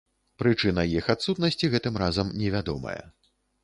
[0.43, 3.01] Прычына іх адсутнасці гэтым разам невядомая.